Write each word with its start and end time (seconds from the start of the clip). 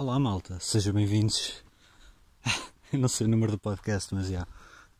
Olá 0.00 0.16
malta, 0.16 0.60
sejam 0.60 0.92
bem-vindos. 0.92 1.64
Eu 2.92 3.00
não 3.00 3.08
sei 3.08 3.26
o 3.26 3.30
número 3.30 3.50
do 3.50 3.58
podcast, 3.58 4.14
mas 4.14 4.28
já. 4.28 4.46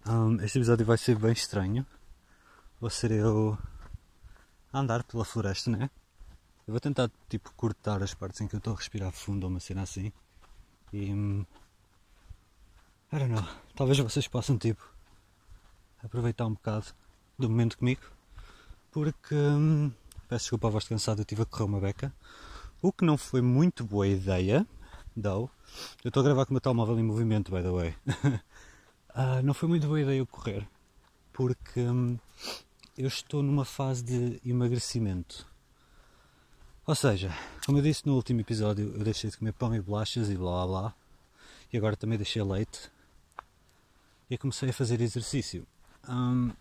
Um, 0.04 0.42
este 0.42 0.58
episódio 0.58 0.84
vai 0.84 0.98
ser 0.98 1.16
bem 1.16 1.30
estranho. 1.30 1.86
Vou 2.80 2.90
ser 2.90 3.12
eu 3.12 3.56
a 4.72 4.80
andar 4.80 5.04
pela 5.04 5.24
floresta, 5.24 5.70
né? 5.70 5.88
Eu 6.66 6.72
vou 6.72 6.80
tentar 6.80 7.08
tipo 7.28 7.52
cortar 7.54 8.02
as 8.02 8.12
partes 8.12 8.40
em 8.40 8.48
que 8.48 8.56
eu 8.56 8.58
estou 8.58 8.72
a 8.72 8.76
respirar 8.76 9.12
fundo 9.12 9.44
ou 9.44 9.50
uma 9.50 9.60
cena 9.60 9.82
assim. 9.82 10.10
E. 10.92 11.12
Hum, 11.12 11.46
I 13.12 13.18
don't 13.20 13.32
know. 13.32 13.48
Talvez 13.76 14.00
vocês 14.00 14.26
possam 14.26 14.58
tipo 14.58 14.82
aproveitar 16.02 16.44
um 16.44 16.54
bocado 16.54 16.86
do 17.38 17.48
momento 17.48 17.78
comigo. 17.78 18.02
Porque 18.90 19.36
hum, 19.36 19.92
peço 20.28 20.46
desculpa 20.46 20.66
a 20.66 20.70
voz 20.72 20.88
cansada, 20.88 21.20
eu 21.20 21.22
estive 21.22 21.42
a 21.42 21.46
correr 21.46 21.66
uma 21.66 21.78
beca. 21.78 22.12
O 22.82 22.92
que 22.92 23.04
não 23.04 23.16
foi 23.16 23.40
muito 23.40 23.84
boa 23.84 24.08
ideia 24.08 24.66
Dou. 25.20 25.50
Eu 26.04 26.10
estou 26.10 26.20
a 26.20 26.24
gravar 26.24 26.46
com 26.46 26.52
o 26.52 26.54
meu 26.54 26.60
telemóvel 26.60 26.96
em 26.96 27.02
movimento, 27.02 27.50
by 27.50 27.60
the 27.60 27.70
way. 27.70 27.96
uh, 29.16 29.42
não 29.42 29.52
foi 29.52 29.68
muito 29.68 29.88
boa 29.88 30.00
ideia 30.00 30.18
eu 30.18 30.26
correr, 30.26 30.64
porque 31.32 31.80
hum, 31.80 32.16
eu 32.96 33.08
estou 33.08 33.42
numa 33.42 33.64
fase 33.64 34.04
de 34.04 34.40
emagrecimento. 34.48 35.44
Ou 36.86 36.94
seja, 36.94 37.34
como 37.66 37.78
eu 37.78 37.82
disse 37.82 38.06
no 38.06 38.14
último 38.14 38.40
episódio, 38.42 38.94
eu 38.96 39.02
deixei 39.02 39.28
de 39.28 39.36
comer 39.36 39.54
pão 39.54 39.74
e 39.74 39.80
bolachas 39.80 40.30
e 40.30 40.36
blá 40.36 40.64
blá 40.64 40.66
blá. 40.66 40.94
E 41.72 41.76
agora 41.76 41.96
também 41.96 42.16
deixei 42.16 42.40
leite. 42.40 42.88
E 44.30 44.38
comecei 44.38 44.70
a 44.70 44.72
fazer 44.72 45.00
exercício. 45.00 45.66
Um, 46.08 46.52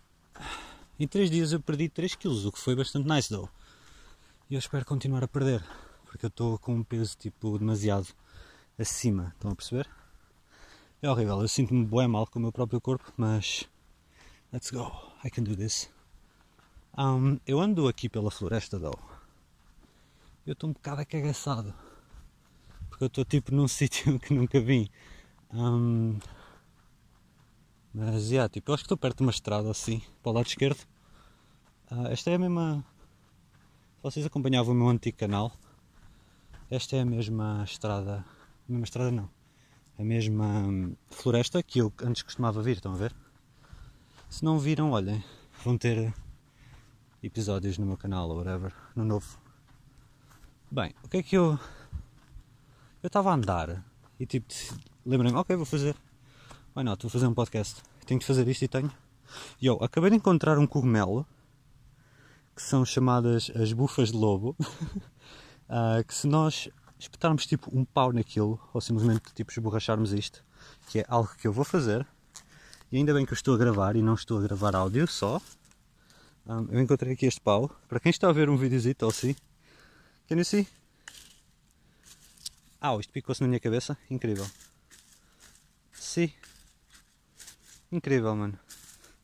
em 0.98 1.06
3 1.06 1.30
dias 1.30 1.52
eu 1.52 1.60
perdi 1.60 1.88
3 1.88 2.16
kg, 2.16 2.26
o 2.48 2.50
que 2.50 2.58
foi 2.58 2.74
bastante 2.74 3.08
nice, 3.08 3.28
though. 3.28 3.48
E 4.50 4.54
eu 4.54 4.58
espero 4.58 4.84
continuar 4.84 5.22
a 5.22 5.28
perder, 5.28 5.64
porque 6.06 6.26
eu 6.26 6.28
estou 6.28 6.58
com 6.58 6.74
um 6.74 6.82
peso 6.82 7.16
tipo 7.16 7.56
demasiado 7.56 8.08
acima. 8.78 9.32
Estão 9.34 9.50
a 9.50 9.54
perceber? 9.54 9.88
É 11.02 11.10
horrível. 11.10 11.40
Eu 11.40 11.48
sinto-me 11.48 11.84
bem 11.84 12.08
mal 12.08 12.26
com 12.26 12.38
o 12.38 12.42
meu 12.42 12.52
próprio 12.52 12.80
corpo, 12.80 13.12
mas 13.16 13.68
let's 14.52 14.70
go. 14.70 14.90
I 15.24 15.30
can 15.30 15.42
do 15.42 15.56
this. 15.56 15.90
Um, 16.96 17.38
eu 17.46 17.60
ando 17.60 17.88
aqui 17.88 18.08
pela 18.08 18.30
floresta, 18.30 18.78
though. 18.78 18.98
Eu 20.46 20.52
estou 20.52 20.70
um 20.70 20.72
bocado 20.72 21.00
acagaçado. 21.00 21.74
Porque 22.88 23.04
eu 23.04 23.08
estou 23.08 23.24
tipo 23.24 23.54
num 23.54 23.66
sítio 23.68 24.18
que 24.18 24.32
nunca 24.32 24.60
vim. 24.60 24.88
Um, 25.52 26.18
mas, 27.92 28.30
yeah, 28.30 28.48
tipo, 28.48 28.70
eu 28.70 28.74
acho 28.74 28.82
que 28.82 28.86
estou 28.86 28.98
perto 28.98 29.18
de 29.18 29.22
uma 29.24 29.30
estrada 29.30 29.70
assim, 29.70 30.02
para 30.22 30.30
o 30.30 30.34
lado 30.34 30.46
esquerdo. 30.46 30.80
Uh, 31.90 32.06
esta 32.08 32.30
é 32.30 32.34
a 32.34 32.38
mesma. 32.38 32.84
Se 33.96 34.02
vocês 34.02 34.26
acompanhavam 34.26 34.74
o 34.74 34.76
meu 34.76 34.88
antigo 34.88 35.16
canal, 35.16 35.52
esta 36.70 36.96
é 36.96 37.00
a 37.00 37.04
mesma 37.04 37.64
estrada 37.64 38.24
mesma 38.72 38.84
estrada 38.84 39.10
não, 39.10 39.30
a 39.98 40.04
mesma 40.04 40.44
hum, 40.44 40.94
floresta 41.10 41.62
que 41.62 41.80
eu 41.80 41.92
antes 42.02 42.22
costumava 42.22 42.62
vir, 42.62 42.76
estão 42.76 42.92
a 42.92 42.96
ver? 42.96 43.14
Se 44.28 44.44
não 44.44 44.58
viram, 44.58 44.90
olhem, 44.90 45.24
vão 45.64 45.78
ter 45.78 46.12
episódios 47.22 47.78
no 47.78 47.86
meu 47.86 47.96
canal 47.96 48.28
ou 48.28 48.36
whatever, 48.36 48.72
no 48.94 49.04
novo. 49.04 49.38
Bem, 50.70 50.94
o 51.02 51.08
que 51.08 51.16
é 51.16 51.22
que 51.22 51.36
eu. 51.36 51.58
Eu 53.02 53.06
estava 53.06 53.30
a 53.30 53.34
andar 53.34 53.84
e 54.20 54.26
tipo, 54.26 54.52
lembrei-me, 55.06 55.38
ok, 55.38 55.56
vou 55.56 55.64
fazer. 55.64 55.96
Why 56.76 56.84
not? 56.84 57.02
Vou 57.02 57.10
fazer 57.10 57.26
um 57.26 57.34
podcast. 57.34 57.82
Tenho 58.06 58.20
que 58.20 58.26
fazer 58.26 58.46
isto 58.48 58.64
e 58.64 58.68
tenho. 58.68 58.92
E 59.60 59.66
eu 59.66 59.78
acabei 59.82 60.10
de 60.10 60.16
encontrar 60.16 60.58
um 60.58 60.66
cogumelo 60.66 61.26
que 62.54 62.62
são 62.62 62.84
chamadas 62.84 63.50
as 63.54 63.72
bufas 63.72 64.10
de 64.10 64.16
lobo. 64.16 64.54
uh, 64.60 66.02
que 66.06 66.14
se 66.14 66.26
nós 66.26 66.68
espetarmos 66.98 67.46
tipo 67.46 67.70
um 67.76 67.84
pau 67.84 68.12
naquilo, 68.12 68.60
ou 68.72 68.80
simplesmente 68.80 69.32
tipo 69.34 69.50
esborracharmos 69.50 70.12
isto, 70.12 70.44
que 70.88 71.00
é 71.00 71.04
algo 71.08 71.30
que 71.36 71.46
eu 71.46 71.52
vou 71.52 71.64
fazer. 71.64 72.06
E 72.90 72.96
ainda 72.96 73.12
bem 73.12 73.26
que 73.26 73.32
eu 73.32 73.36
estou 73.36 73.54
a 73.54 73.58
gravar 73.58 73.96
e 73.96 74.02
não 74.02 74.14
estou 74.14 74.38
a 74.38 74.42
gravar 74.42 74.74
áudio 74.74 75.06
só. 75.06 75.40
Um, 76.46 76.66
eu 76.70 76.80
encontrei 76.80 77.12
aqui 77.12 77.26
este 77.26 77.40
pau. 77.40 77.70
Para 77.86 78.00
quem 78.00 78.10
está 78.10 78.28
a 78.28 78.32
ver 78.32 78.48
um 78.48 78.56
videozito 78.56 79.04
ou 79.04 79.10
assim, 79.10 79.36
can 80.26 80.36
you 80.36 80.44
see? 80.44 80.66
Ah, 82.80 82.96
isto 82.96 83.12
picou-se 83.12 83.42
na 83.42 83.48
minha 83.48 83.60
cabeça. 83.60 83.98
Incrível. 84.10 84.46
Sim. 85.92 86.32
Incrível, 87.92 88.34
mano. 88.34 88.58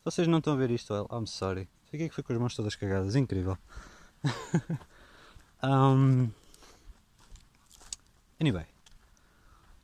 Vocês 0.05 0.29
não 0.29 0.39
estão 0.39 0.53
a 0.53 0.57
ver 0.57 0.71
isto, 0.71 0.93
I'm 1.11 1.27
sorry. 1.27 1.69
Fiquei 1.91 2.09
que 2.09 2.15
foi 2.15 2.23
com 2.23 2.35
as 2.35 2.39
mãos 2.39 2.55
todas 2.55 2.77
cagadas. 2.77 3.17
Incrível. 3.17 3.57
um, 5.65 6.29
Anyway, 8.41 8.67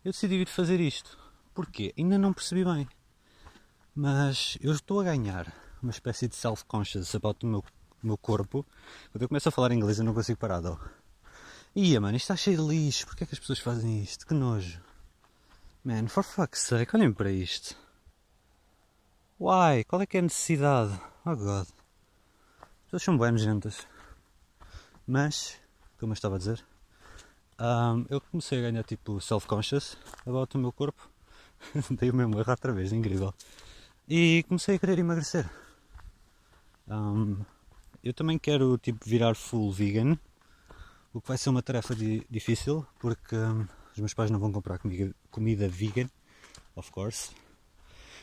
eu 0.04 0.12
decidi 0.12 0.38
vir 0.38 0.48
fazer 0.48 0.80
isto. 0.80 1.18
Porquê? 1.54 1.94
Ainda 1.96 2.18
não 2.18 2.32
percebi 2.32 2.64
bem. 2.64 2.88
Mas 3.94 4.56
eu 4.60 4.72
estou 4.72 5.00
a 5.00 5.04
ganhar 5.04 5.52
uma 5.82 5.90
espécie 5.90 6.28
de 6.28 6.34
self-conscious 6.36 7.14
about 7.14 7.44
o 7.44 7.48
meu, 7.48 7.64
meu 8.02 8.16
corpo. 8.16 8.66
Quando 9.12 9.22
eu 9.22 9.28
começo 9.28 9.48
a 9.48 9.52
falar 9.52 9.72
inglês 9.72 9.98
eu 9.98 10.04
não 10.04 10.14
consigo 10.14 10.38
parar, 10.38 10.60
não. 10.60 10.78
Ia, 11.74 12.00
mano, 12.00 12.16
isto 12.16 12.24
está 12.24 12.36
cheio 12.36 12.56
de 12.56 12.62
lixo. 12.62 13.06
Porquê 13.06 13.24
é 13.24 13.26
que 13.26 13.34
as 13.34 13.38
pessoas 13.38 13.58
fazem 13.58 14.02
isto? 14.02 14.26
Que 14.26 14.34
nojo. 14.34 14.80
Man, 15.84 16.08
for 16.08 16.24
fuck's 16.24 16.62
sake, 16.62 16.94
olhem 16.96 17.12
para 17.12 17.30
isto. 17.30 17.76
Why? 19.38 19.84
Qual 19.84 20.02
é 20.02 20.06
que 20.06 20.16
é 20.16 20.20
a 20.20 20.24
necessidade? 20.24 21.00
Oh 21.24 21.36
God. 21.36 21.66
As 22.60 22.84
pessoas 22.84 23.02
são 23.02 23.16
bem 23.16 23.32
nojentas. 23.32 23.86
Mas, 25.06 25.58
como 25.98 26.12
eu 26.12 26.14
estava 26.14 26.34
a 26.34 26.38
dizer, 26.38 26.64
um, 27.60 28.06
eu 28.08 28.22
comecei 28.22 28.58
a 28.58 28.70
ganhar 28.70 28.82
tipo 28.84 29.20
self-conscious 29.20 29.98
about 30.26 30.56
o 30.56 30.60
meu 30.60 30.72
corpo. 30.72 31.10
Dei 31.90 32.10
o 32.10 32.14
mesmo 32.14 32.38
erro 32.38 32.50
outra 32.50 32.72
vez, 32.72 32.90
incrível. 32.90 33.34
E 34.08 34.42
comecei 34.48 34.76
a 34.76 34.78
querer 34.78 34.98
emagrecer. 34.98 35.48
Um, 36.88 37.36
eu 38.02 38.14
também 38.14 38.38
quero 38.38 38.78
tipo 38.78 39.06
virar 39.06 39.34
full 39.34 39.70
vegan, 39.70 40.18
o 41.12 41.20
que 41.20 41.28
vai 41.28 41.36
ser 41.36 41.50
uma 41.50 41.62
tarefa 41.62 41.94
di 41.94 42.26
difícil 42.30 42.86
porque 42.98 43.36
um, 43.36 43.66
os 43.92 43.98
meus 43.98 44.14
pais 44.14 44.30
não 44.30 44.40
vão 44.40 44.50
comprar 44.50 44.78
comida, 44.78 45.14
comida 45.30 45.68
vegan, 45.68 46.08
of 46.74 46.90
course. 46.90 47.30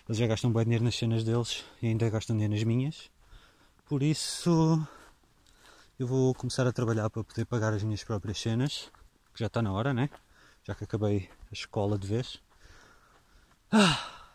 Eles 0.09 0.17
já 0.17 0.25
gastam 0.25 0.51
bem 0.51 0.63
dinheiro 0.63 0.83
nas 0.83 0.95
cenas 0.95 1.23
deles 1.23 1.63
e 1.79 1.87
ainda 1.87 2.09
gastam 2.09 2.35
dinheiro 2.35 2.55
nas 2.55 2.63
minhas. 2.63 3.11
Por 3.85 4.01
isso 4.01 4.81
eu 5.99 6.07
vou 6.07 6.33
começar 6.33 6.65
a 6.65 6.73
trabalhar 6.73 7.09
para 7.09 7.23
poder 7.23 7.45
pagar 7.45 7.73
as 7.73 7.83
minhas 7.83 8.03
próprias 8.03 8.39
cenas 8.39 8.89
que 9.37 9.43
já 9.43 9.47
está 9.47 9.61
na 9.61 9.71
hora, 9.71 9.93
né? 9.93 10.09
Já 10.63 10.73
que 10.73 10.83
acabei 10.83 11.29
a 11.51 11.53
escola 11.53 11.95
de 11.95 12.07
vez. 12.07 12.41
Ah, 13.71 14.31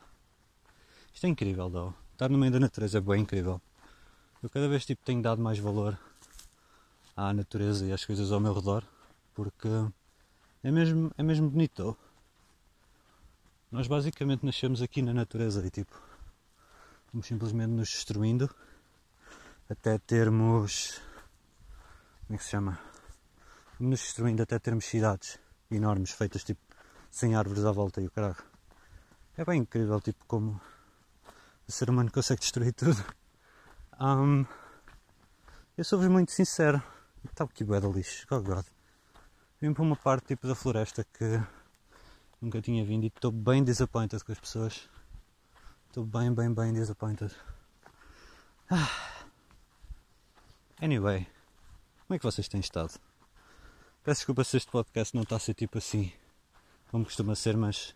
isto 1.12 1.26
é 1.26 1.28
incrível, 1.28 1.68
though. 1.68 1.92
Estar 2.12 2.28
no 2.28 2.38
meio 2.38 2.52
da 2.52 2.60
natureza 2.60 2.98
é 2.98 3.00
bem 3.00 3.22
incrível. 3.22 3.60
Eu 4.40 4.48
cada 4.48 4.68
vez 4.68 4.86
tipo, 4.86 5.04
tenho 5.04 5.20
dado 5.20 5.42
mais 5.42 5.58
valor 5.58 5.98
à 7.16 7.32
natureza 7.32 7.84
e 7.84 7.92
às 7.92 8.04
coisas 8.04 8.30
ao 8.30 8.38
meu 8.38 8.54
redor, 8.54 8.84
porque 9.34 9.68
é 10.62 10.70
mesmo, 10.70 11.10
é 11.18 11.22
mesmo 11.24 11.50
bonito. 11.50 11.98
Nós 13.72 13.88
basicamente 13.88 14.46
nascemos 14.46 14.82
aqui 14.82 15.02
na 15.02 15.12
natureza 15.12 15.66
e 15.66 15.70
tipo, 15.70 16.00
vamos 17.12 17.26
simplesmente 17.26 17.70
nos 17.70 17.88
destruindo 17.88 18.48
até 19.68 19.98
termos. 19.98 21.00
Como 22.28 22.36
é 22.36 22.38
que 22.38 22.44
se 22.44 22.50
chama? 22.50 22.91
Nos 23.82 24.00
destruindo 24.00 24.42
até 24.42 24.58
termos 24.58 24.84
cidades 24.84 25.38
enormes 25.70 26.10
feitas 26.12 26.44
tipo 26.44 26.60
sem 27.10 27.34
árvores 27.34 27.64
à 27.64 27.72
volta 27.72 28.00
e 28.00 28.06
o 28.06 28.10
caralho. 28.10 28.36
É 29.36 29.44
bem 29.44 29.60
incrível 29.60 30.00
tipo 30.00 30.24
como 30.26 30.60
o 31.66 31.72
ser 31.72 31.90
humano 31.90 32.10
consegue 32.10 32.40
destruir 32.40 32.72
tudo. 32.72 33.04
Um, 34.00 34.46
eu 35.76 35.84
sou-vos 35.84 36.08
muito 36.08 36.32
sincero. 36.32 36.82
Está 37.24 37.44
aqui 37.44 37.64
bué 37.64 37.80
de 37.80 37.88
lixo, 37.88 38.26
oh 38.30 38.40
god. 38.40 38.64
Vim 39.60 39.72
para 39.72 39.82
uma 39.82 39.96
parte 39.96 40.28
tipo 40.28 40.46
da 40.46 40.54
floresta 40.54 41.04
que 41.04 41.40
nunca 42.40 42.60
tinha 42.60 42.84
vindo 42.84 43.04
e 43.04 43.08
estou 43.08 43.30
bem 43.30 43.62
disappointed 43.62 44.24
com 44.24 44.32
as 44.32 44.40
pessoas. 44.40 44.88
Estou 45.88 46.04
bem, 46.04 46.32
bem, 46.32 46.52
bem 46.52 46.72
disappointed. 46.72 47.34
Ah. 48.70 49.24
Anyway, 50.80 51.26
como 52.06 52.16
é 52.16 52.18
que 52.18 52.24
vocês 52.24 52.48
têm 52.48 52.60
estado? 52.60 52.98
Peço 54.04 54.18
desculpa 54.22 54.42
se 54.42 54.56
este 54.56 54.68
podcast 54.68 55.14
não 55.14 55.22
está 55.22 55.36
a 55.36 55.38
ser 55.38 55.54
tipo 55.54 55.78
assim, 55.78 56.12
como 56.90 57.04
costuma 57.04 57.36
ser, 57.36 57.56
mas 57.56 57.94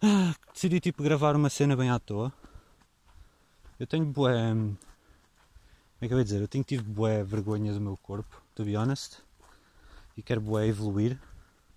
ah, 0.00 0.32
decidi 0.52 0.78
tipo 0.78 1.02
gravar 1.02 1.34
uma 1.34 1.50
cena 1.50 1.74
bem 1.74 1.90
à 1.90 1.98
toa. 1.98 2.32
Eu 3.80 3.88
tenho 3.88 4.06
bué. 4.06 4.52
Como 4.52 4.78
é 6.00 6.06
que 6.06 6.14
eu 6.14 6.18
ia 6.18 6.24
dizer? 6.24 6.40
Eu 6.40 6.46
tenho 6.46 6.62
tido 6.62 6.84
bué 6.84 7.24
vergonha 7.24 7.72
do 7.72 7.80
meu 7.80 7.96
corpo, 7.96 8.40
to 8.54 8.64
be 8.64 8.76
honest. 8.76 9.20
E 10.16 10.22
quero 10.22 10.40
bué 10.40 10.68
evoluir, 10.68 11.18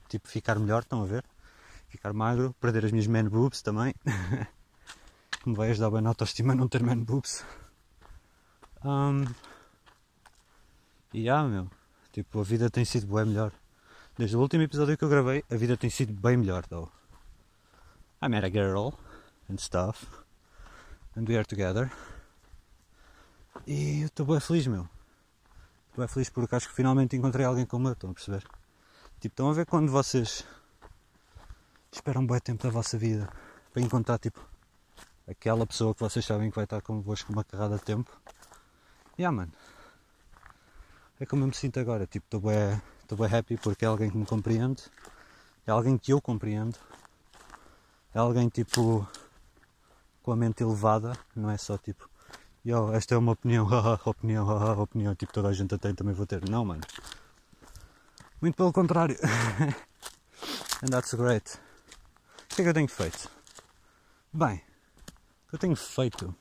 tipo 0.07 0.27
ficar 0.27 0.59
melhor, 0.59 0.83
estão 0.83 1.01
a 1.01 1.07
ver? 1.07 1.25
Ficar 1.89 2.13
magro, 2.13 2.53
perder 2.61 2.85
as 2.85 2.91
minhas 2.91 3.07
man 3.07 3.27
boobs 3.29 3.63
também. 3.63 3.95
que 5.41 5.49
me 5.49 5.55
vai 5.55 5.71
ajudar 5.71 5.89
bem 5.89 6.01
na 6.01 6.09
autoestima 6.09 6.53
não 6.53 6.67
ter 6.67 6.83
man 6.83 6.99
boobs. 6.99 7.43
Um, 8.85 9.25
e 11.11 11.27
ah, 11.27 11.43
meu, 11.45 11.67
Tipo, 12.17 12.39
a 12.39 12.43
vida 12.43 12.67
tem 12.67 12.83
sido 12.83 13.05
bem 13.13 13.25
melhor. 13.25 13.51
Desde 14.17 14.35
o 14.35 14.39
último 14.39 14.63
episódio 14.63 14.97
que 14.97 15.03
eu 15.03 15.07
gravei, 15.07 15.43
a 15.51 15.55
vida 15.55 15.77
tem 15.77 15.87
sido 15.87 16.11
bem 16.13 16.35
melhor, 16.35 16.65
though. 16.65 16.91
I 18.19 18.27
met 18.27 18.43
a 18.43 18.49
girl 18.49 18.89
and 19.47 19.59
stuff. 19.59 20.07
And 21.15 21.25
we 21.29 21.35
are 21.35 21.45
together. 21.45 21.91
E 23.67 24.01
eu 24.01 24.07
estou 24.07 24.25
bem 24.25 24.39
feliz, 24.39 24.65
meu. 24.65 24.89
Estou 25.89 26.03
bem 26.03 26.07
feliz 26.07 26.27
porque 26.31 26.55
acho 26.55 26.67
que 26.67 26.73
finalmente 26.73 27.15
encontrei 27.15 27.45
alguém 27.45 27.67
como 27.67 27.87
eu, 27.87 27.93
estão 27.93 28.09
a 28.09 28.13
perceber? 28.15 28.41
Tipo, 29.19 29.33
estão 29.33 29.51
a 29.51 29.53
ver 29.53 29.67
quando 29.67 29.91
vocês 29.91 30.43
esperam 31.91 32.23
um 32.23 32.25
bom 32.25 32.39
tempo 32.39 32.63
da 32.63 32.71
vossa 32.71 32.97
vida 32.97 33.31
para 33.71 33.83
encontrar, 33.83 34.17
tipo, 34.17 34.43
aquela 35.29 35.67
pessoa 35.67 35.93
que 35.93 35.99
vocês 35.99 36.25
sabem 36.25 36.49
que 36.49 36.55
vai 36.55 36.63
estar 36.63 36.81
convosco 36.81 37.31
uma 37.31 37.43
carrada 37.43 37.75
de 37.77 37.83
tempo. 37.83 38.09
Yeah, 39.19 39.31
mano. 39.31 39.53
É 41.19 41.25
como 41.25 41.43
eu 41.43 41.47
me 41.47 41.55
sinto 41.55 41.79
agora, 41.79 42.05
tipo, 42.05 42.25
estou 42.27 42.39
bem, 42.39 42.79
estou 43.01 43.17
bem 43.17 43.39
happy 43.39 43.57
porque 43.57 43.83
é 43.83 43.87
alguém 43.87 44.09
que 44.09 44.17
me 44.17 44.25
compreende, 44.25 44.83
é 45.65 45.71
alguém 45.71 45.97
que 45.97 46.13
eu 46.13 46.21
compreendo, 46.21 46.77
é 48.13 48.19
alguém, 48.19 48.47
tipo, 48.49 49.07
com 50.21 50.31
a 50.31 50.35
mente 50.35 50.61
elevada, 50.61 51.17
não 51.35 51.49
é 51.49 51.57
só, 51.57 51.75
tipo, 51.75 52.07
yo, 52.63 52.93
esta 52.93 53.15
é 53.15 53.17
uma 53.17 53.31
opinião, 53.31 53.65
opinião, 54.05 54.47
opinião, 54.79 55.15
tipo, 55.15 55.33
toda 55.33 55.47
a 55.47 55.53
gente 55.53 55.73
a 55.73 55.77
tem, 55.79 55.95
também 55.95 56.13
vou 56.13 56.27
ter. 56.27 56.47
Não, 56.47 56.63
mano. 56.63 56.81
Muito 58.39 58.55
pelo 58.55 58.71
contrário. 58.71 59.17
And 60.83 60.89
that's 60.89 61.15
great. 61.15 61.57
O 62.51 62.55
que 62.55 62.61
é 62.61 62.63
que 62.63 62.69
eu 62.69 62.73
tenho 62.73 62.87
feito? 62.87 63.29
Bem, 64.31 64.61
o 65.45 65.49
que 65.49 65.55
eu 65.55 65.59
tenho 65.59 65.75
feito 65.75 66.35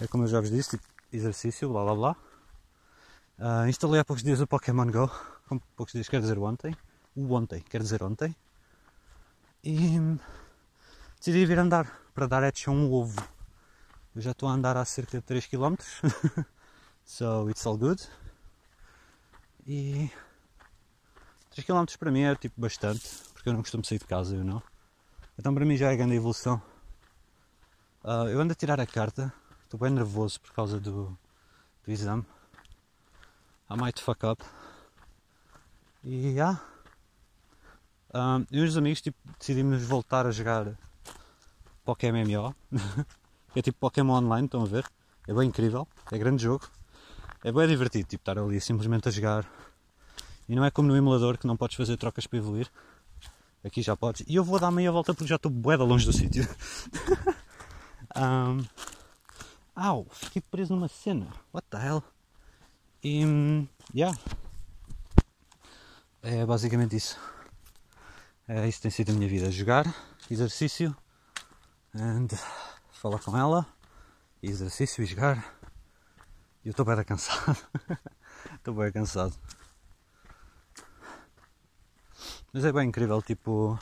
é 0.00 0.06
como 0.06 0.24
eu 0.24 0.28
já 0.28 0.40
vos 0.40 0.50
disse, 0.50 0.70
tipo, 0.70 0.84
exercício, 1.12 1.68
blá 1.68 1.84
blá 1.84 1.94
blá. 1.94 2.16
Uh, 3.44 3.68
instalei 3.68 4.00
há 4.00 4.04
poucos 4.06 4.24
dias 4.24 4.40
o 4.40 4.46
Pokémon 4.46 4.90
Go. 4.90 5.10
Com 5.46 5.58
poucos 5.76 5.92
dias 5.92 6.08
quer 6.08 6.18
dizer 6.18 6.38
ontem. 6.38 6.74
O 7.14 7.30
ontem, 7.34 7.60
quer 7.60 7.82
dizer 7.82 8.02
ontem. 8.02 8.34
E 9.62 9.98
decidi 11.18 11.44
vir 11.44 11.58
andar 11.58 12.00
para 12.14 12.26
dar 12.26 12.42
action 12.42 12.72
um 12.72 12.90
ovo. 12.90 13.22
Eu 14.16 14.22
já 14.22 14.30
estou 14.30 14.48
a 14.48 14.52
andar 14.52 14.78
há 14.78 14.84
cerca 14.86 15.18
de 15.18 15.22
3 15.22 15.46
km. 15.46 15.74
so 17.04 17.50
it's 17.50 17.66
all 17.66 17.76
good. 17.76 18.02
E 19.66 20.10
3 21.50 21.66
km 21.66 21.84
para 21.98 22.10
mim 22.10 22.22
é 22.22 22.34
tipo 22.36 22.58
bastante, 22.58 23.06
porque 23.34 23.50
eu 23.50 23.52
não 23.52 23.60
costumo 23.60 23.84
sair 23.84 23.98
de 23.98 24.06
casa, 24.06 24.34
eu 24.34 24.42
não. 24.42 24.62
Então 25.38 25.52
para 25.52 25.66
mim 25.66 25.76
já 25.76 25.92
é 25.92 25.96
grande 25.96 26.14
evolução. 26.14 26.62
Uh, 28.02 28.26
eu 28.30 28.40
ando 28.40 28.52
a 28.52 28.56
tirar 28.56 28.80
a 28.80 28.86
carta, 28.86 29.30
estou 29.64 29.78
bem 29.78 29.90
nervoso 29.90 30.40
por 30.40 30.54
causa 30.54 30.80
do, 30.80 31.14
do 31.84 31.92
exame. 31.92 32.24
I 33.74 33.76
might 33.76 34.00
fuck 34.00 34.24
up. 34.24 34.40
E 36.04 36.34
yeah. 36.34 36.62
Um, 38.14 38.46
e 38.52 38.62
uns 38.62 38.76
amigos 38.76 39.00
tipo, 39.00 39.18
decidimos 39.36 39.82
voltar 39.82 40.26
a 40.26 40.30
jogar 40.30 40.78
Pokémon 41.84 42.24
MMO. 42.24 42.54
é 43.56 43.62
tipo 43.62 43.76
Pokémon 43.80 44.18
Online, 44.18 44.44
estão 44.44 44.62
a 44.62 44.64
ver? 44.64 44.86
É 45.26 45.34
bem 45.34 45.48
incrível, 45.48 45.88
é 46.12 46.16
grande 46.16 46.44
jogo. 46.44 46.70
É 47.42 47.50
bem 47.50 47.66
divertido 47.66 48.08
tipo, 48.08 48.22
estar 48.22 48.38
ali 48.38 48.60
simplesmente 48.60 49.08
a 49.08 49.10
jogar. 49.10 49.44
E 50.48 50.54
não 50.54 50.64
é 50.64 50.70
como 50.70 50.86
no 50.86 50.96
emulador 50.96 51.36
que 51.36 51.46
não 51.46 51.56
podes 51.56 51.76
fazer 51.76 51.96
trocas 51.96 52.28
para 52.28 52.38
evoluir. 52.38 52.70
Aqui 53.64 53.82
já 53.82 53.96
podes. 53.96 54.24
E 54.28 54.36
eu 54.36 54.44
vou 54.44 54.60
dar 54.60 54.70
meia 54.70 54.92
volta 54.92 55.12
porque 55.12 55.28
já 55.28 55.36
estou 55.36 55.50
bué 55.50 55.74
longe 55.76 56.06
do 56.06 56.12
sítio. 56.12 56.46
um, 58.14 58.64
au, 59.74 60.06
fiquei 60.12 60.42
preso 60.42 60.72
numa 60.72 60.86
cena. 60.86 61.26
What 61.52 61.66
the 61.70 61.84
hell? 61.84 62.04
E, 63.04 63.68
yeah. 63.94 64.18
É 66.22 66.46
basicamente 66.46 66.96
isso. 66.96 67.20
É, 68.48 68.66
isso 68.66 68.80
tem 68.80 68.90
sido 68.90 69.12
a 69.12 69.14
minha 69.14 69.28
vida. 69.28 69.50
Jogar, 69.50 69.84
exercício, 70.30 70.96
and 71.94 72.28
falar 72.92 73.18
com 73.18 73.36
ela, 73.36 73.66
exercício 74.42 75.04
e 75.04 75.06
jogar. 75.06 75.54
E 76.64 76.68
eu 76.68 76.70
estou 76.70 76.86
bem 76.86 77.04
cansado. 77.04 77.58
Estou 78.56 78.72
bem 78.72 78.90
cansado. 78.90 79.34
Mas 82.54 82.64
é 82.64 82.72
bem 82.72 82.88
incrível, 82.88 83.20
tipo, 83.20 83.78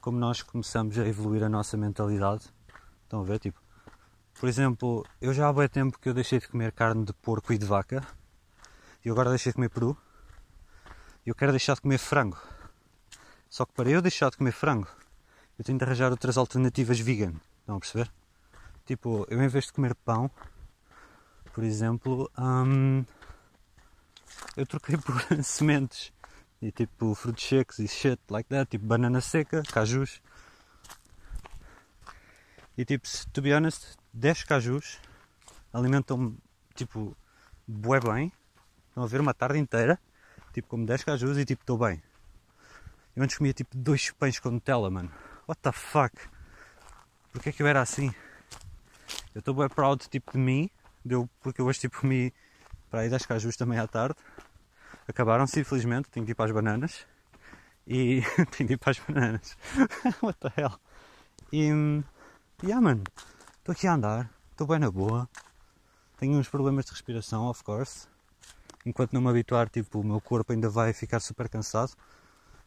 como 0.00 0.18
nós 0.18 0.40
começamos 0.40 0.96
a 0.98 1.06
evoluir 1.06 1.42
a 1.44 1.50
nossa 1.50 1.76
mentalidade. 1.76 2.50
Estão 3.02 3.20
a 3.20 3.24
ver? 3.24 3.40
Tipo, 3.40 3.60
por 4.40 4.48
exemplo, 4.48 5.04
eu 5.20 5.34
já 5.34 5.50
há 5.50 5.52
bem 5.52 5.68
tempo 5.68 5.98
que 5.98 6.08
eu 6.08 6.14
deixei 6.14 6.38
de 6.38 6.48
comer 6.48 6.72
carne 6.72 7.04
de 7.04 7.12
porco 7.12 7.52
e 7.52 7.58
de 7.58 7.66
vaca 7.66 8.02
e 9.08 9.10
agora 9.10 9.30
deixei 9.30 9.50
de 9.50 9.54
comer 9.54 9.70
peru 9.70 9.96
e 11.24 11.30
eu 11.30 11.34
quero 11.34 11.50
deixar 11.50 11.74
de 11.74 11.80
comer 11.80 11.96
frango. 11.96 12.38
Só 13.48 13.64
que 13.64 13.72
para 13.72 13.88
eu 13.88 14.02
deixar 14.02 14.28
de 14.30 14.36
comer 14.36 14.52
frango, 14.52 14.86
eu 15.58 15.64
tenho 15.64 15.78
de 15.78 15.84
arranjar 15.84 16.10
outras 16.10 16.36
alternativas 16.36 17.00
vegan. 17.00 17.32
Estão 17.60 17.76
a 17.76 17.80
perceber? 17.80 18.12
Tipo, 18.84 19.26
eu 19.30 19.42
em 19.42 19.48
vez 19.48 19.64
de 19.64 19.72
comer 19.72 19.94
pão, 19.94 20.30
por 21.54 21.64
exemplo, 21.64 22.30
hum, 22.38 23.02
eu 24.54 24.66
troquei 24.66 24.98
por 25.00 25.16
sementes 25.42 26.12
e 26.60 26.70
tipo 26.70 27.14
frutos 27.14 27.44
secos 27.48 27.78
e 27.78 27.88
shit 27.88 28.20
like 28.28 28.50
that, 28.50 28.70
tipo 28.70 28.84
banana 28.84 29.22
seca, 29.22 29.62
cajus. 29.72 30.20
E 32.76 32.84
tipo, 32.84 33.08
to 33.32 33.40
be 33.40 33.54
honest, 33.54 33.96
10 34.12 34.44
cajus 34.44 34.98
alimentam-me 35.72 36.36
tipo 36.74 37.16
bué 37.66 38.00
bem 38.00 38.30
Estão 38.98 39.06
a 39.06 39.08
ver 39.08 39.20
uma 39.20 39.32
tarde 39.32 39.60
inteira, 39.60 39.96
tipo 40.52 40.66
como 40.66 40.84
10 40.84 41.04
cajus 41.04 41.38
e 41.38 41.44
tipo 41.44 41.62
estou 41.62 41.78
bem. 41.78 42.02
Eu 43.14 43.22
antes 43.22 43.38
comia 43.38 43.52
tipo 43.52 43.76
dois 43.76 44.10
pães 44.10 44.40
com 44.40 44.50
Nutella, 44.50 44.90
mano. 44.90 45.08
What 45.46 45.62
the 45.62 45.70
fuck? 45.70 46.12
Porquê 47.32 47.50
é 47.50 47.52
que 47.52 47.62
eu 47.62 47.68
era 47.68 47.80
assim? 47.80 48.12
Eu 49.32 49.38
estou 49.38 49.54
bem 49.54 49.68
proud 49.68 50.08
tipo 50.08 50.32
de 50.32 50.38
mim, 50.38 50.68
deu, 51.04 51.30
porque 51.40 51.60
eu 51.60 51.66
hoje 51.66 51.78
tipo 51.78 52.00
comi 52.00 52.34
para 52.90 53.02
aí 53.02 53.08
10 53.08 53.24
cajus 53.24 53.56
também 53.56 53.78
à 53.78 53.86
tarde. 53.86 54.16
Acabaram-se 55.06 55.60
infelizmente, 55.60 56.08
tenho 56.10 56.26
que 56.26 56.32
ir 56.32 56.34
para 56.34 56.46
as 56.46 56.50
bananas. 56.50 57.06
E 57.86 58.20
tenho 58.50 58.66
que 58.66 58.74
ir 58.74 58.78
para 58.78 58.90
as 58.90 58.98
bananas. 58.98 59.56
What 60.20 60.40
the 60.40 60.60
hell? 60.60 60.76
E 61.52 61.68
yeah 62.64 62.80
mano, 62.80 63.04
estou 63.58 63.72
aqui 63.72 63.86
a 63.86 63.94
andar, 63.94 64.28
estou 64.50 64.66
bem 64.66 64.80
na 64.80 64.90
boa. 64.90 65.30
Tenho 66.16 66.36
uns 66.36 66.48
problemas 66.48 66.84
de 66.86 66.90
respiração, 66.90 67.46
of 67.46 67.62
course 67.62 68.08
enquanto 68.88 69.12
não 69.12 69.20
me 69.20 69.28
habituar, 69.28 69.68
tipo, 69.68 70.00
o 70.00 70.04
meu 70.04 70.20
corpo 70.20 70.52
ainda 70.52 70.70
vai 70.70 70.94
ficar 70.94 71.20
super 71.20 71.46
cansado, 71.46 71.92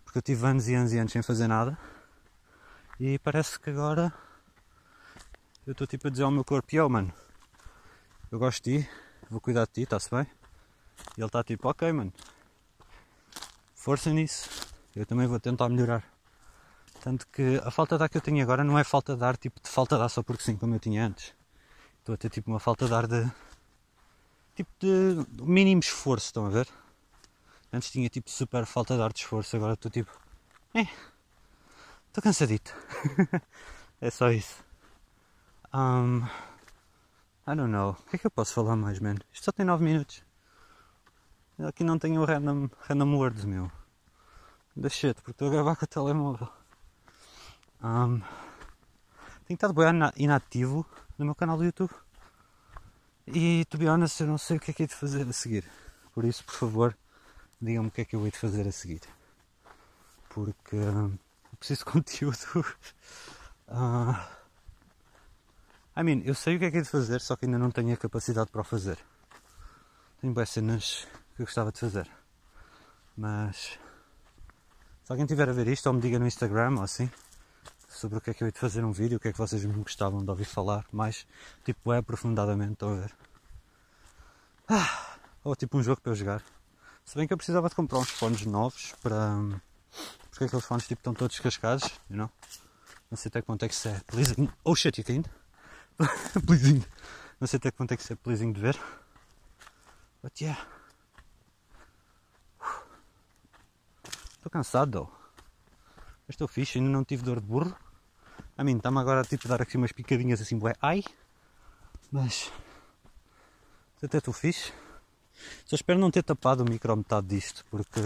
porque 0.03 0.19
eu 0.19 0.21
tive 0.21 0.45
anos 0.45 0.67
e 0.67 0.75
anos 0.75 0.93
e 0.93 0.99
anos 0.99 1.11
sem 1.11 1.21
fazer 1.23 1.47
nada, 1.47 1.75
e 2.99 3.17
parece 3.17 3.59
que 3.59 3.71
agora 3.71 4.13
eu 5.65 5.71
estou 5.71 5.87
tipo 5.87 6.07
a 6.07 6.11
dizer 6.11 6.23
ao 6.23 6.31
meu 6.31 6.45
corpo, 6.45 6.75
yo 6.75 6.87
mano, 6.87 7.11
eu 8.31 8.37
gosto 8.37 8.63
de 8.63 8.83
ti, 8.83 8.89
vou 9.31 9.41
cuidar 9.41 9.65
de 9.65 9.71
ti, 9.71 9.81
está-se 9.81 10.11
bem? 10.11 10.27
E 11.17 11.21
ele 11.21 11.25
está 11.25 11.43
tipo, 11.43 11.67
ok 11.67 11.91
mano, 11.91 12.13
força 13.73 14.11
nisso, 14.11 14.47
eu 14.95 15.07
também 15.07 15.25
vou 15.25 15.39
tentar 15.39 15.69
melhorar. 15.69 16.03
Tanto 17.01 17.25
que 17.29 17.59
a 17.63 17.71
falta 17.71 17.97
de 17.97 18.03
ar 18.03 18.09
que 18.09 18.17
eu 18.17 18.21
tenho 18.21 18.43
agora 18.43 18.63
não 18.63 18.77
é 18.77 18.83
falta 18.83 19.15
de 19.15 19.23
ar 19.23 19.35
tipo 19.37 19.59
de 19.59 19.67
falta 19.67 19.97
de 19.97 20.03
ar 20.03 20.09
só 20.09 20.21
porque 20.21 20.43
sim, 20.43 20.55
como 20.55 20.75
eu 20.75 20.79
tinha 20.79 21.03
antes. 21.03 21.33
Estou 21.97 22.13
a 22.13 22.17
ter 22.17 22.29
tipo 22.29 22.51
uma 22.51 22.59
falta 22.59 22.85
de 22.85 22.93
ar 22.93 23.07
de 23.07 23.27
tipo 24.55 24.71
de 24.79 25.25
mínimo 25.43 25.81
esforço, 25.81 26.27
estão 26.27 26.45
a 26.45 26.49
ver? 26.49 26.67
Antes 27.73 27.91
tinha 27.91 28.09
tipo 28.09 28.29
super 28.29 28.65
falta 28.65 28.95
de 28.95 29.01
ar 29.01 29.13
de 29.13 29.19
esforço, 29.19 29.55
agora 29.55 29.73
estou 29.73 29.89
tipo. 29.89 30.11
É. 30.73 30.81
Estou 32.07 32.21
cansadito. 32.21 32.75
é 34.01 34.09
só 34.09 34.29
isso. 34.31 34.63
Um, 35.73 36.25
I 37.47 37.55
don't 37.55 37.71
know. 37.71 37.91
O 37.91 38.09
que 38.09 38.17
é 38.17 38.19
que 38.19 38.27
eu 38.27 38.31
posso 38.31 38.53
falar 38.53 38.75
mais, 38.75 38.99
man? 38.99 39.15
Isto 39.31 39.45
só 39.45 39.51
tem 39.51 39.65
9 39.65 39.83
minutos. 39.83 40.23
Aqui 41.67 41.83
não 41.83 41.97
tenho 41.97 42.23
random, 42.25 42.69
random 42.81 43.15
words, 43.15 43.45
meu. 43.45 43.71
Da 44.75 44.89
shit, 44.89 45.15
porque 45.15 45.31
estou 45.31 45.47
a 45.47 45.51
gravar 45.51 45.75
com 45.75 45.85
o 45.85 45.87
telemóvel. 45.87 46.49
Um, 47.83 48.19
tenho 49.45 49.55
estado 49.55 49.73
bem 49.73 49.87
inativo 50.17 50.85
no 51.17 51.25
meu 51.25 51.35
canal 51.35 51.57
do 51.57 51.63
YouTube. 51.63 51.93
E, 53.33 53.63
to 53.65 53.77
be 53.77 53.87
honest, 53.87 54.19
eu 54.19 54.27
não 54.27 54.37
sei 54.37 54.57
o 54.57 54.59
que 54.59 54.71
é 54.71 54.73
que 54.73 54.83
hei 54.83 54.87
de 54.87 54.95
fazer 54.95 55.25
a 55.27 55.31
seguir. 55.31 55.63
Por 56.13 56.25
isso, 56.25 56.43
por 56.43 56.53
favor, 56.53 56.97
digam-me 57.61 57.87
o 57.87 57.91
que 57.91 58.01
é 58.01 58.05
que 58.05 58.13
eu 58.13 58.25
hei 58.25 58.31
de 58.31 58.37
fazer 58.37 58.67
a 58.67 58.71
seguir. 58.73 59.01
Porque 60.27 60.75
eu 60.75 61.17
preciso 61.57 61.85
de 61.85 61.85
conteúdo. 61.91 62.37
uh, 63.69 64.13
I 65.95 66.03
mean, 66.03 66.21
eu 66.25 66.35
sei 66.35 66.57
o 66.57 66.59
que 66.59 66.65
é 66.65 66.71
que 66.71 66.77
hei 66.77 66.83
de 66.83 66.89
fazer, 66.89 67.21
só 67.21 67.37
que 67.37 67.45
ainda 67.45 67.57
não 67.57 67.71
tenho 67.71 67.93
a 67.93 67.97
capacidade 67.97 68.49
para 68.51 68.61
o 68.61 68.65
fazer. 68.65 68.97
Tenho 70.19 70.33
boas 70.33 70.49
cenas 70.49 71.07
que 71.35 71.41
eu 71.41 71.45
gostava 71.45 71.71
de 71.71 71.79
fazer. 71.79 72.09
Mas 73.15 73.79
se 75.05 75.11
alguém 75.11 75.25
tiver 75.25 75.47
a 75.47 75.53
ver 75.53 75.69
isto, 75.69 75.87
ou 75.87 75.93
me 75.93 76.01
diga 76.01 76.19
no 76.19 76.27
Instagram 76.27 76.75
ou 76.77 76.83
assim, 76.83 77.09
sobre 77.91 78.17
o 78.17 78.21
que 78.21 78.29
é 78.31 78.33
que 78.33 78.43
eu 78.43 78.51
de 78.51 78.57
fazer 78.57 78.83
um 78.83 78.91
vídeo, 78.91 79.17
o 79.17 79.19
que 79.19 79.27
é 79.27 79.31
que 79.31 79.37
vocês 79.37 79.63
me 79.65 79.73
gostavam 79.73 80.23
de 80.23 80.29
ouvir 80.29 80.45
falar 80.45 80.85
mais, 80.91 81.27
tipo, 81.63 81.91
é 81.93 81.97
aprofundadamente, 81.97 82.73
estão 82.73 82.93
a 82.93 83.01
ver? 83.01 83.15
Ah, 84.67 85.17
ou 85.43 85.55
tipo 85.55 85.77
um 85.77 85.83
jogo 85.83 86.01
para 86.01 86.11
eu 86.11 86.15
jogar. 86.15 86.43
Se 87.03 87.15
bem 87.15 87.27
que 87.27 87.33
eu 87.33 87.37
precisava 87.37 87.67
de 87.67 87.75
comprar 87.75 87.99
uns 87.99 88.09
fones 88.09 88.45
novos 88.45 88.93
para. 89.01 89.35
Porque 90.29 90.45
aqueles 90.45 90.65
fones 90.65 90.87
tipo, 90.87 90.99
estão 90.99 91.13
todos 91.13 91.37
cascados, 91.39 91.83
you 92.09 92.15
know? 92.15 92.29
Não 93.09 93.17
sei 93.17 93.27
até 93.27 93.41
quanto 93.41 93.65
é 93.65 93.67
que 93.67 93.73
isso 93.73 93.89
é 93.89 93.99
pleasing. 94.07 94.49
Oh 94.63 94.75
shit, 94.75 94.97
you 94.97 95.05
can. 95.05 95.23
pleasing. 96.47 96.83
Não 97.39 97.47
sei 97.47 97.57
até 97.57 97.71
quanto 97.71 97.91
é 97.91 97.97
que 97.97 98.03
isso 98.03 98.13
é 98.13 98.15
pleasing 98.15 98.53
de 98.53 98.61
ver. 98.61 98.79
But 100.23 100.39
yeah. 100.39 100.65
Estou 104.37 104.49
cansado, 104.49 104.91
though. 104.91 105.20
Estou 106.31 106.47
fixe, 106.47 106.79
ainda 106.79 106.89
não 106.89 107.03
tive 107.03 107.23
dor 107.23 107.41
de 107.41 107.45
burro. 107.45 107.75
A 108.57 108.63
mim, 108.63 108.77
está-me 108.77 108.99
agora 108.99 109.21
tipo, 109.23 109.45
a 109.47 109.49
dar 109.49 109.61
aqui 109.61 109.75
umas 109.75 109.91
picadinhas 109.91 110.41
assim, 110.41 110.57
bué, 110.57 110.73
ai. 110.81 111.03
Mas. 112.09 112.49
Até 114.01 114.17
estou 114.17 114.33
fixe. 114.33 114.71
Só 115.65 115.75
espero 115.75 115.99
não 115.99 116.09
ter 116.09 116.23
tapado 116.23 116.63
o 116.63 116.69
micro 116.69 116.95
metade 116.95 117.27
disto, 117.27 117.65
porque 117.69 117.99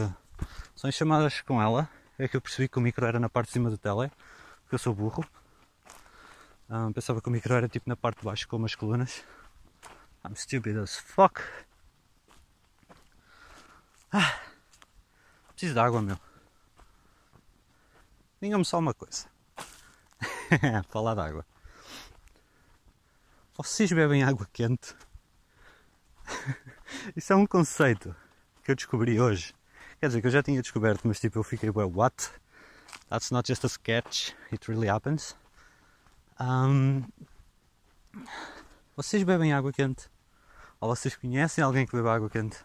são 0.76 0.88
as 0.88 0.96
chamadas 0.96 1.42
com 1.42 1.62
ela. 1.62 1.88
É 2.18 2.28
que 2.28 2.36
eu 2.36 2.42
percebi 2.42 2.68
que 2.68 2.80
o 2.80 2.82
micro 2.82 3.06
era 3.06 3.20
na 3.20 3.30
parte 3.30 3.48
de 3.48 3.54
cima 3.54 3.70
do 3.70 3.78
tele, 3.78 4.10
porque 4.64 4.74
eu 4.74 4.80
sou 4.80 4.96
burro. 4.96 5.24
Um, 6.68 6.92
pensava 6.92 7.22
que 7.22 7.30
o 7.30 7.32
micro 7.32 7.54
era 7.54 7.70
tipo 7.70 7.88
na 7.88 7.96
parte 7.96 8.20
de 8.20 8.26
baixo 8.26 8.48
com 8.48 8.58
umas 8.58 8.74
colunas. 8.74 9.24
I'm 10.26 10.36
stupid 10.36 10.78
as 10.78 10.98
fuck. 10.98 11.44
Ah, 14.12 14.40
preciso 15.50 15.76
de 15.76 15.80
água, 15.80 16.02
meu. 16.02 16.18
Diga-me 18.46 18.64
só 18.64 18.78
uma 18.78 18.94
coisa. 18.94 19.26
Falar 20.90 21.16
de 21.16 21.22
água. 21.22 21.46
Vocês 23.58 23.92
bebem 23.92 24.24
água 24.24 24.48
quente? 24.54 24.96
Isso 27.18 27.34
é 27.34 27.36
um 27.36 27.48
conceito 27.48 28.16
que 28.64 28.70
eu 28.70 28.76
descobri 28.76 29.20
hoje. 29.20 29.52
Quer 30.00 30.10
dizer, 30.10 30.22
que 30.22 30.28
eu 30.28 30.32
já 30.32 30.44
tinha 30.44 30.62
descoberto, 30.62 31.08
mas 31.08 31.20
tipo, 31.20 31.40
eu 31.40 31.44
fiquei, 31.44 31.72
well, 31.72 31.92
what? 31.92 32.30
That's 33.10 33.32
not 33.32 33.52
just 33.52 33.66
a 33.66 33.68
sketch, 33.68 34.34
it 34.52 34.70
really 34.70 34.88
happens. 34.88 35.36
Um, 36.40 37.02
vocês 38.96 39.24
bebem 39.24 39.54
água 39.54 39.74
quente? 39.74 40.08
Ou 40.80 40.96
vocês 40.96 41.16
conhecem 41.16 41.64
alguém 41.64 41.88
que 41.88 41.96
bebe 41.96 42.10
água 42.10 42.30
quente? 42.30 42.64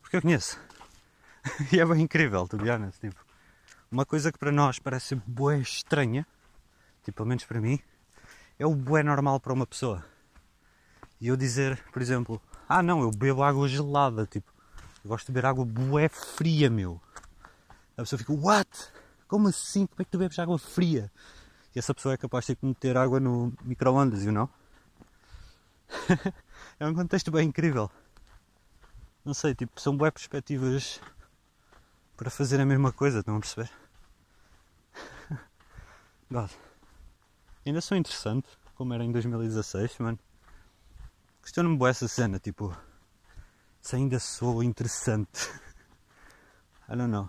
Porque 0.00 0.18
eu 0.18 0.22
conheço. 0.22 0.56
e 1.72 1.80
é 1.80 1.84
bem 1.84 2.02
incrível, 2.02 2.46
tu 2.46 2.58
honest, 2.58 3.00
tipo. 3.00 3.25
Uma 3.90 4.04
coisa 4.04 4.32
que 4.32 4.38
para 4.38 4.50
nós 4.50 4.80
parece 4.80 5.14
bué 5.14 5.58
estranha, 5.58 6.26
tipo, 7.04 7.18
pelo 7.18 7.28
menos 7.28 7.44
para 7.44 7.60
mim, 7.60 7.78
é 8.58 8.66
o 8.66 8.74
bué 8.74 9.02
normal 9.02 9.38
para 9.38 9.52
uma 9.52 9.66
pessoa. 9.66 10.04
E 11.20 11.28
eu 11.28 11.36
dizer, 11.36 11.80
por 11.92 12.02
exemplo, 12.02 12.42
ah 12.68 12.82
não, 12.82 13.00
eu 13.00 13.10
bebo 13.10 13.44
água 13.44 13.68
gelada, 13.68 14.26
tipo, 14.26 14.52
eu 15.04 15.08
gosto 15.08 15.26
de 15.26 15.32
beber 15.32 15.46
água 15.46 15.64
bué 15.64 16.08
fria, 16.08 16.68
meu. 16.68 17.00
A 17.96 18.02
pessoa 18.02 18.18
fica, 18.18 18.32
what? 18.32 18.68
Como 19.28 19.48
assim? 19.48 19.86
Como 19.86 20.02
é 20.02 20.04
que 20.04 20.10
tu 20.10 20.18
bebes 20.18 20.38
água 20.38 20.58
fria? 20.58 21.10
E 21.74 21.78
essa 21.78 21.94
pessoa 21.94 22.14
é 22.14 22.16
capaz 22.16 22.44
de 22.44 22.48
ter 22.48 22.56
que 22.56 22.66
meter 22.66 22.96
água 22.96 23.20
no 23.20 23.52
micro-ondas, 23.62 24.24
you 24.24 24.32
know? 24.32 24.50
é 26.80 26.86
um 26.86 26.94
contexto 26.94 27.30
bem 27.30 27.48
incrível. 27.48 27.88
Não 29.24 29.32
sei, 29.32 29.54
tipo, 29.54 29.80
são 29.80 29.96
boas 29.96 30.12
perspectivas 30.12 31.00
para 32.16 32.30
fazer 32.30 32.60
a 32.60 32.66
mesma 32.66 32.92
coisa, 32.92 33.18
estão 33.20 33.36
a 33.36 33.40
perceber? 33.40 33.70
God. 36.30 36.50
Ainda 37.64 37.80
sou 37.80 37.96
interessante, 37.96 38.48
como 38.74 38.94
era 38.94 39.04
em 39.04 39.12
2016, 39.12 39.98
mano. 39.98 40.18
Questiono-me 41.42 41.76
boa 41.76 41.90
essa 41.90 42.08
cena, 42.08 42.38
tipo, 42.38 42.76
se 43.80 43.96
ainda 43.96 44.18
sou 44.18 44.62
interessante. 44.62 45.48
I 46.88 46.96
don't 46.96 47.08
know. 47.08 47.28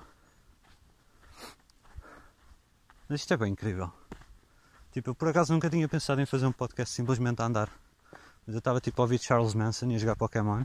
Mas 3.09 3.21
isto 3.21 3.33
é 3.33 3.37
bem 3.37 3.51
incrível. 3.51 3.91
Tipo, 4.91 5.11
eu 5.11 5.15
por 5.15 5.27
acaso 5.27 5.53
nunca 5.53 5.69
tinha 5.69 5.87
pensado 5.87 6.21
em 6.21 6.25
fazer 6.25 6.45
um 6.45 6.51
podcast 6.51 6.93
simplesmente 6.93 7.41
a 7.41 7.45
andar. 7.45 7.69
Mas 8.45 8.55
eu 8.55 8.59
estava 8.59 8.79
tipo 8.79 9.01
a 9.01 9.05
ouvir 9.05 9.19
Charles 9.19 9.53
Manson 9.53 9.91
e 9.91 9.95
a 9.95 9.97
jogar 9.97 10.15
Pokémon. 10.15 10.63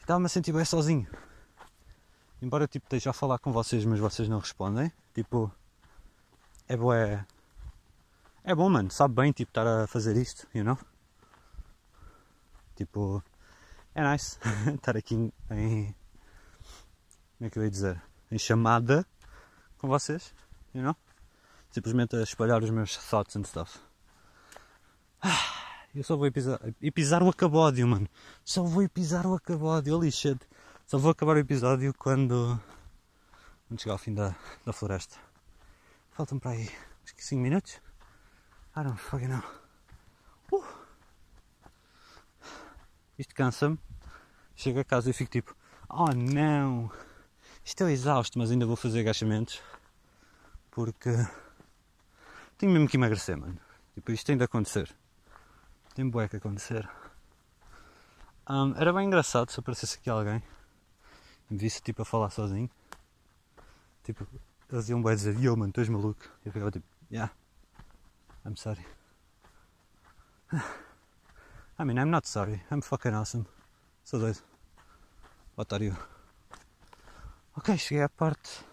Estava-me 0.00 0.26
a 0.26 0.28
sentir 0.28 0.52
bem 0.52 0.64
sozinho. 0.64 1.06
Embora 2.40 2.68
tipo, 2.68 2.86
esteja 2.86 3.10
a 3.10 3.12
falar 3.12 3.38
com 3.38 3.52
vocês, 3.52 3.84
mas 3.84 3.98
vocês 3.98 4.28
não 4.28 4.38
respondem. 4.38 4.92
Tipo, 5.14 5.52
é 6.68 6.76
bué. 6.76 7.26
É 8.44 8.54
bom, 8.54 8.70
mano. 8.70 8.90
Sabe 8.90 9.14
bem, 9.14 9.32
tipo, 9.32 9.50
estar 9.50 9.66
a 9.66 9.86
fazer 9.86 10.16
isto, 10.16 10.46
you 10.54 10.64
know? 10.64 10.78
Tipo, 12.76 13.22
é 13.94 14.08
nice 14.08 14.38
estar 14.72 14.96
aqui 14.96 15.14
em. 15.50 15.94
Como 17.36 17.46
é 17.46 17.50
que 17.50 17.58
eu 17.58 17.64
ia 17.64 17.70
dizer? 17.70 18.00
Em 18.30 18.38
chamada 18.38 19.04
com 19.78 19.88
vocês, 19.88 20.32
you 20.74 20.82
know? 20.82 20.94
Simplesmente 21.70 22.14
a 22.16 22.22
espalhar 22.22 22.62
os 22.62 22.70
meus 22.70 22.96
thoughts 22.96 23.34
and 23.36 23.44
stuff. 23.44 23.80
Eu 25.94 26.04
só 26.04 26.16
vou 26.16 26.30
pisar, 26.30 26.60
pisar 26.94 27.22
o 27.22 27.28
acabódio, 27.28 27.86
mano. 27.88 28.08
Só 28.44 28.62
vou 28.62 28.88
pisar 28.88 29.26
o 29.26 29.34
acabódio, 29.34 29.96
holy 29.96 30.12
shit. 30.12 30.38
Só 30.88 30.96
vou 30.96 31.10
acabar 31.10 31.36
o 31.36 31.38
episódio 31.38 31.92
quando. 31.92 32.58
Quando 33.66 33.78
chegar 33.78 33.92
ao 33.92 33.98
fim 33.98 34.14
da, 34.14 34.34
da 34.64 34.72
floresta. 34.72 35.18
Faltam 36.12 36.38
para 36.38 36.52
aí, 36.52 36.70
acho 37.04 37.14
que 37.14 37.22
5 37.22 37.42
minutos. 37.42 37.78
I 38.74 38.84
don't 38.84 38.96
fucking 38.96 39.28
know. 39.28 39.42
Uh. 40.50 40.64
Isto 43.18 43.34
cansa-me. 43.34 43.78
Chego 44.56 44.80
a 44.80 44.84
casa 44.84 45.10
e 45.10 45.12
fico 45.12 45.30
tipo, 45.30 45.54
oh 45.90 46.06
não, 46.06 46.90
estou 47.62 47.90
exausto, 47.90 48.38
mas 48.38 48.50
ainda 48.50 48.64
vou 48.64 48.74
fazer 48.74 49.00
agachamentos 49.00 49.60
porque 50.70 51.10
tenho 52.56 52.72
mesmo 52.72 52.88
que 52.88 52.96
emagrecer, 52.96 53.36
mano. 53.36 53.60
Tipo, 53.92 54.10
isto 54.10 54.24
tem 54.24 54.38
de 54.38 54.44
acontecer. 54.44 54.90
Tem 55.94 56.08
bué 56.08 56.28
que 56.28 56.36
acontecer. 56.36 56.88
Um, 58.48 58.74
era 58.74 58.90
bem 58.90 59.06
engraçado 59.06 59.50
se 59.50 59.60
aparecesse 59.60 59.98
aqui 59.98 60.08
alguém 60.08 60.42
me 61.50 61.58
visse 61.58 61.82
tipo 61.82 62.02
a 62.02 62.04
falar 62.04 62.30
sozinho. 62.30 62.70
Tipo, 64.02 64.26
eles 64.70 64.88
iam 64.88 65.02
bué 65.02 65.14
dizer, 65.14 65.38
yo 65.38 65.56
mano, 65.56 65.72
tu 65.72 65.80
és 65.80 65.88
maluco. 65.88 66.24
E 66.44 66.48
eu 66.48 66.52
ficava 66.52 66.70
tipo, 66.70 66.86
yeah, 67.10 67.32
I'm 68.44 68.56
sorry. 68.56 68.84
I 71.78 71.84
mean, 71.84 71.98
I'm 71.98 72.10
not 72.10 72.26
sorry. 72.26 72.62
I'm 72.70 72.82
fucking 72.82 73.14
awesome. 73.14 73.46
Sou 74.04 74.18
doido. 74.18 74.42
Otário. 75.56 75.96
Ok, 77.56 77.76
cheguei 77.76 78.02
à 78.02 78.08
parte 78.08 78.64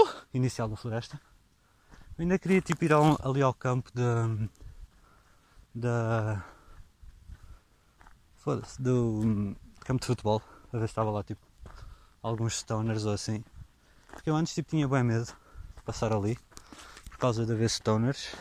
uh, 0.00 0.26
inicial 0.32 0.68
da 0.68 0.76
floresta. 0.76 1.20
Eu 2.16 2.22
ainda 2.22 2.38
queria 2.38 2.60
tipo 2.60 2.84
ir 2.84 2.92
ao, 2.92 3.16
ali 3.22 3.42
ao 3.42 3.54
campo 3.54 3.90
de. 3.94 4.48
da. 5.74 6.44
foda-se, 8.36 8.80
do 8.80 9.54
campo 9.80 10.00
de 10.00 10.06
futebol. 10.06 10.42
A 10.72 10.78
ver 10.78 10.86
se 10.86 10.92
estava 10.92 11.10
lá 11.10 11.22
tipo 11.22 11.47
alguns 12.28 12.58
stoners 12.58 13.04
ou 13.04 13.12
assim. 13.12 13.44
Porque 14.12 14.30
eu 14.30 14.36
antes 14.36 14.54
tipo 14.54 14.70
tinha 14.70 14.86
bem 14.86 15.02
medo 15.02 15.24
de 15.24 15.82
passar 15.84 16.12
ali 16.12 16.38
por 17.10 17.18
causa 17.18 17.44
de 17.44 17.52
haver 17.52 17.68
stoners 17.68 18.34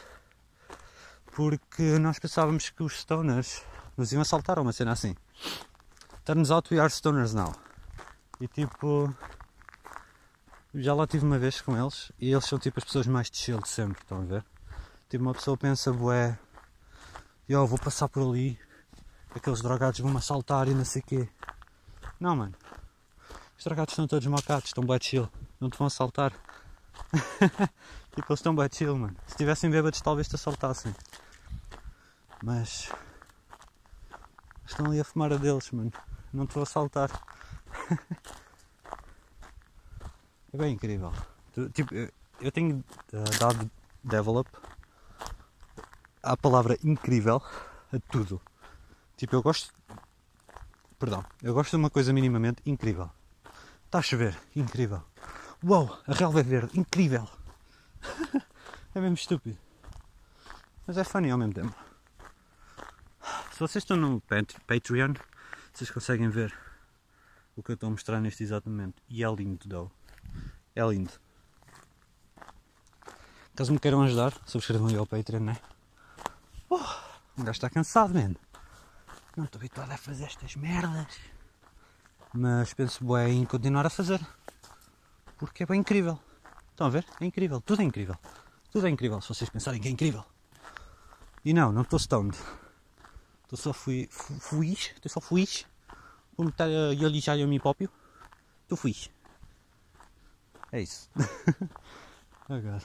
porque 1.37 1.99
nós 1.99 2.17
pensávamos 2.17 2.71
que 2.71 2.81
os 2.81 2.99
stoners 2.99 3.63
nos 3.95 4.11
iam 4.11 4.23
assaltar 4.23 4.57
ou 4.57 4.65
uma 4.65 4.73
cena 4.73 4.93
assim. 4.93 5.15
Turns 6.25 6.49
out 6.49 6.73
we 6.73 6.79
are 6.79 6.89
stoners 6.89 7.35
now. 7.35 7.53
E 8.41 8.47
tipo, 8.47 9.13
já 10.73 10.95
lá 10.95 11.05
tive 11.05 11.23
uma 11.23 11.37
vez 11.37 11.61
com 11.61 11.77
eles 11.77 12.11
e 12.19 12.31
eles 12.31 12.45
são 12.45 12.57
tipo 12.57 12.79
as 12.79 12.85
pessoas 12.85 13.05
mais 13.05 13.29
de 13.29 13.37
chill 13.37 13.59
de 13.59 13.69
sempre, 13.69 14.01
estão 14.01 14.21
a 14.21 14.25
ver? 14.25 14.43
Tipo, 15.07 15.25
uma 15.25 15.33
pessoa 15.35 15.55
pensa, 15.55 15.93
bué, 15.93 16.39
eu 17.47 17.67
vou 17.67 17.77
passar 17.77 18.09
por 18.09 18.27
ali, 18.27 18.59
aqueles 19.29 19.61
drogados 19.61 19.99
vão-me 19.99 20.17
assaltar 20.17 20.67
e 20.67 20.73
não 20.73 20.85
sei 20.85 21.03
o 21.03 21.05
quê. 21.05 21.29
Não, 22.19 22.35
mano. 22.35 22.55
Os 23.57 23.63
drogados 23.63 23.93
estão 23.93 24.07
todos 24.07 24.27
mocados, 24.27 24.65
estão 24.65 24.83
bué 24.83 24.99
chill, 25.01 25.27
não 25.59 25.69
te 25.69 25.77
vão 25.77 25.87
assaltar. 25.87 26.31
tipo, 28.13 28.29
eles 28.29 28.39
estão 28.39 28.53
bué 28.53 28.69
chill, 28.71 28.95
mano. 28.95 29.15
Se 29.25 29.35
tivessem 29.35 29.69
bêbados 29.69 29.99
talvez 29.99 30.27
te 30.27 30.35
assaltassem. 30.35 30.93
Mas 32.43 32.91
estão 34.65 34.85
ali 34.85 34.99
a 34.99 35.03
fumar 35.03 35.33
a 35.33 35.37
deles, 35.37 35.71
mano. 35.71 35.91
Não 36.31 36.45
te 36.45 36.53
vou 36.53 36.63
assaltar. 36.63 37.09
é 40.53 40.57
bem 40.57 40.73
incrível. 40.73 41.11
Tipo, 41.73 41.95
eu 42.39 42.51
tenho 42.51 42.83
uh, 43.11 43.39
dado 43.39 43.71
develop 44.03 44.47
a 46.21 46.37
palavra 46.37 46.77
incrível 46.83 47.41
a 47.91 47.99
tudo. 48.11 48.39
Tipo, 49.15 49.35
eu 49.35 49.41
gosto. 49.41 49.73
Perdão, 50.99 51.25
eu 51.41 51.55
gosto 51.55 51.71
de 51.71 51.77
uma 51.77 51.89
coisa 51.89 52.13
minimamente 52.13 52.61
incrível. 52.63 53.09
Está 53.87 53.99
a 53.99 54.01
chover, 54.01 54.37
incrível. 54.53 55.01
Uau, 55.63 55.97
a 56.05 56.13
relva 56.13 56.41
é 56.41 56.43
verde, 56.43 56.77
incrível. 56.77 57.25
é 58.93 58.99
mesmo 58.99 59.15
estúpido. 59.15 59.57
Mas 60.85 60.97
é 60.97 61.05
funny 61.05 61.31
ao 61.31 61.37
mesmo 61.37 61.53
tempo. 61.53 61.73
Se 63.53 63.59
vocês 63.61 63.85
estão 63.85 63.95
no 63.95 64.21
Patreon, 64.67 65.13
vocês 65.73 65.89
conseguem 65.89 66.27
ver 66.27 66.53
o 67.55 67.63
que 67.63 67.71
eu 67.71 67.75
estou 67.75 67.87
a 67.87 67.91
mostrar 67.91 68.19
neste 68.19 68.43
exato 68.43 68.69
momento. 68.69 69.01
E 69.07 69.23
é 69.23 69.31
lindo, 69.33 69.69
though. 69.69 69.89
É 70.75 70.85
lindo. 70.85 71.13
Caso 73.55 73.71
me 73.71 73.79
queiram 73.79 74.01
ajudar, 74.01 74.33
subscrevam 74.45 74.89
aí 74.89 74.97
ao 74.97 75.07
Patreon, 75.07 75.39
né? 75.39 75.57
Oh, 76.69 76.75
o 77.37 77.39
gajo 77.39 77.51
está 77.51 77.69
cansado, 77.69 78.13
mano. 78.13 78.35
Não 79.37 79.45
estou 79.45 79.59
habituado 79.59 79.91
a 79.93 79.97
fazer 79.97 80.25
estas 80.25 80.57
merdas. 80.57 81.36
Mas 82.33 82.73
penso 82.73 83.05
bem 83.05 83.41
em 83.41 83.45
continuar 83.45 83.85
a 83.85 83.89
fazer. 83.89 84.19
Porque 85.37 85.63
é 85.63 85.65
bem 85.65 85.79
incrível. 85.79 86.19
Estão 86.71 86.87
a 86.87 86.89
ver? 86.89 87.05
É 87.19 87.25
incrível. 87.25 87.61
Tudo 87.61 87.81
é 87.81 87.85
incrível. 87.85 88.15
Tudo 88.71 88.87
é 88.87 88.89
incrível 88.89 89.21
se 89.21 89.29
vocês 89.29 89.49
pensarem 89.49 89.79
que 89.79 89.87
é 89.87 89.91
incrível. 89.91 90.23
E 91.43 91.53
não, 91.53 91.71
não 91.71 91.81
estou 91.81 91.97
stoned. 91.97 92.37
Estou 93.43 93.57
só 93.57 93.73
fui, 93.73 94.09
fui, 94.11 94.73
estou 94.73 95.09
só 95.09 95.21
fui. 95.21 95.47
Vou 96.35 96.49
estar 96.49 96.65
a 96.65 96.89
alijar 96.89 97.39
a 97.39 97.47
mim 97.47 97.59
próprio. 97.59 97.89
Estou 98.63 98.77
fui. 98.77 98.95
É 100.71 100.81
isso. 100.81 101.09
God. 102.49 102.83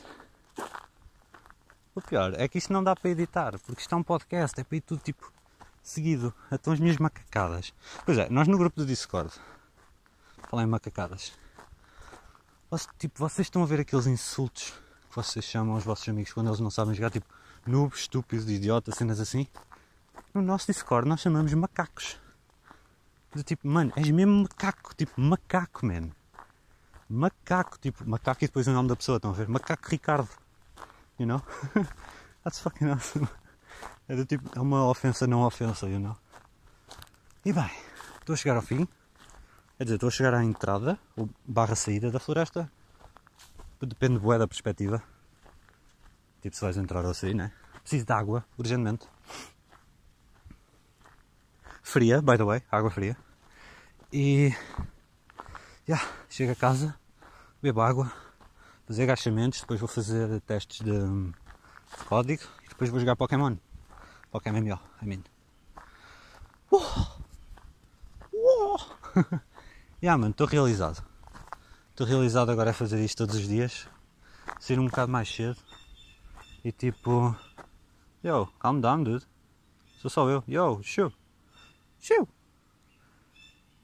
O 1.94 2.00
pior 2.00 2.32
é 2.38 2.48
que 2.48 2.58
isto 2.58 2.72
não 2.72 2.82
dá 2.82 2.96
para 2.96 3.10
editar, 3.10 3.58
porque 3.58 3.82
isto 3.82 3.94
é 3.94 3.98
um 3.98 4.02
podcast, 4.02 4.58
é 4.60 4.64
para 4.64 4.76
ir 4.76 4.80
tudo 4.80 5.02
tipo 5.02 5.30
seguido. 5.82 6.34
Então 6.50 6.72
as 6.72 6.80
minhas 6.80 6.96
macacadas. 6.96 7.72
Pois 8.04 8.18
é, 8.18 8.28
nós 8.30 8.48
no 8.48 8.58
grupo 8.58 8.76
do 8.76 8.86
Discord, 8.86 9.32
falar 10.48 10.62
em 10.62 10.66
macacadas, 10.66 11.32
tipo, 12.98 13.18
vocês 13.18 13.46
estão 13.46 13.62
a 13.62 13.66
ver 13.66 13.80
aqueles 13.80 14.06
insultos 14.06 14.72
que 15.10 15.16
vocês 15.16 15.44
chamam 15.44 15.74
aos 15.74 15.84
vossos 15.84 16.08
amigos 16.08 16.32
quando 16.32 16.48
eles 16.48 16.60
não 16.60 16.70
sabem 16.70 16.94
jogar, 16.94 17.10
tipo, 17.10 17.26
noob, 17.66 17.94
estúpido, 17.94 18.50
idiota, 18.50 18.92
cenas 18.92 19.20
assim. 19.20 19.46
No 20.32 20.40
nosso 20.40 20.66
Discord 20.66 21.08
nós 21.08 21.20
chamamos 21.20 21.52
macacos. 21.54 22.18
Do 23.34 23.42
tipo, 23.42 23.66
mano, 23.66 23.92
és 23.96 24.10
mesmo 24.10 24.42
macaco, 24.42 24.94
tipo, 24.94 25.20
macaco, 25.20 25.86
man. 25.86 26.10
Macaco, 27.08 27.78
tipo, 27.78 28.08
macaco 28.08 28.44
e 28.44 28.46
depois 28.46 28.66
o 28.66 28.72
nome 28.72 28.88
da 28.88 28.96
pessoa, 28.96 29.16
estão 29.16 29.30
a 29.30 29.34
ver? 29.34 29.48
Macaco 29.48 29.88
Ricardo 29.88 30.28
you 31.18 31.26
know? 31.26 31.42
That's 32.44 32.58
fucking 32.58 32.90
awesome. 32.90 33.28
É 34.12 34.14
do 34.14 34.26
tipo, 34.26 34.46
é 34.54 34.60
uma 34.60 34.86
ofensa 34.90 35.26
não 35.26 35.40
ofensa, 35.40 35.88
you 35.88 35.98
know? 35.98 36.14
E 37.46 37.50
bem, 37.50 37.70
estou 38.20 38.34
a 38.34 38.36
chegar 38.36 38.56
ao 38.56 38.60
fim. 38.60 38.86
Quer 39.78 39.84
dizer, 39.84 39.94
estou 39.94 40.08
a 40.08 40.10
chegar 40.10 40.34
à 40.34 40.44
entrada, 40.44 40.98
ou 41.16 41.30
barra 41.46 41.74
saída 41.74 42.10
da 42.10 42.20
floresta. 42.20 42.70
Depende 43.80 44.18
bué 44.18 44.36
da 44.36 44.46
perspectiva. 44.46 45.02
Tipo, 46.42 46.54
se 46.54 46.60
vais 46.60 46.76
entrar 46.76 47.06
ou 47.06 47.14
sair, 47.14 47.32
né? 47.34 47.52
Preciso 47.80 48.04
de 48.04 48.12
água, 48.12 48.44
urgentemente. 48.58 49.08
Fria, 51.82 52.20
by 52.20 52.36
the 52.36 52.44
way, 52.44 52.62
água 52.70 52.90
fria. 52.90 53.16
E. 54.12 54.50
Já, 55.88 55.96
yeah, 55.96 56.08
chego 56.28 56.52
a 56.52 56.54
casa, 56.54 56.94
bebo 57.62 57.80
água, 57.80 58.12
fazer 58.86 59.04
agachamentos, 59.04 59.62
depois 59.62 59.80
vou 59.80 59.88
fazer 59.88 60.38
testes 60.42 60.84
de, 60.84 60.92
de 60.92 62.04
código 62.04 62.42
e 62.62 62.68
depois 62.68 62.90
vou 62.90 63.00
jogar 63.00 63.16
Pokémon. 63.16 63.56
Pokémon 64.32 64.62
MMO, 64.62 64.78
I 65.02 65.04
mean. 65.04 65.22
Uh! 66.72 67.04
Uh! 68.32 68.78
yeah, 70.02 70.16
mano, 70.16 70.30
estou 70.30 70.46
realizado. 70.46 71.04
Estou 71.90 72.06
realizado 72.06 72.50
agora 72.50 72.70
a 72.70 72.72
fazer 72.72 73.04
isto 73.04 73.18
todos 73.18 73.36
os 73.36 73.46
dias. 73.46 73.86
Sair 74.58 74.78
um 74.78 74.86
bocado 74.86 75.12
mais 75.12 75.28
cedo. 75.28 75.58
E 76.64 76.72
tipo. 76.72 77.36
Yo, 78.24 78.46
calm 78.58 78.80
down, 78.80 79.02
dude. 79.02 79.26
Sou 79.98 80.10
só 80.10 80.30
eu. 80.30 80.42
Yo, 80.48 80.80
shoo. 80.82 81.12
Shoo. 82.00 82.26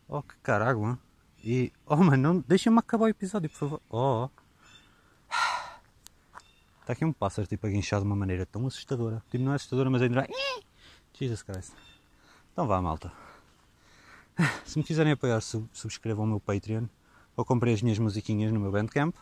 Oh, 0.08 0.22
que 0.22 0.34
caralho, 0.42 0.80
mano. 0.80 0.98
E. 1.44 1.70
Oh, 1.84 1.96
mano, 1.96 2.42
deixa-me 2.48 2.78
acabar 2.78 3.04
o 3.04 3.08
episódio, 3.08 3.50
por 3.50 3.58
favor. 3.58 3.82
Oh. 3.90 4.30
Está 6.88 6.94
aqui 6.94 7.04
um 7.04 7.12
pássaro 7.12 7.46
tipo 7.46 7.66
a 7.66 7.68
guinchar 7.68 8.00
de 8.00 8.06
uma 8.06 8.16
maneira 8.16 8.46
tão 8.46 8.66
assustadora. 8.66 9.22
Tipo, 9.30 9.44
não 9.44 9.52
é 9.52 9.56
assustadora, 9.56 9.90
mas 9.90 10.00
ainda 10.00 10.22
vai. 10.22 10.28
Jesus 11.12 11.42
Christ. 11.42 11.74
Então 12.50 12.66
vá, 12.66 12.80
malta. 12.80 13.12
Se 14.64 14.78
me 14.78 14.82
quiserem 14.82 15.12
apoiar, 15.12 15.38
subscrevam 15.42 16.24
o 16.24 16.26
meu 16.26 16.40
Patreon 16.40 16.86
ou 17.36 17.44
comprei 17.44 17.74
as 17.74 17.82
minhas 17.82 17.98
musiquinhas 17.98 18.50
no 18.54 18.58
meu 18.58 18.72
Bandcamp. 18.72 19.14